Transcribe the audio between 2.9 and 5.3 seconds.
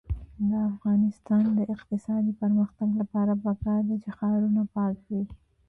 لپاره پکار ده چې ښارونه پاک وي.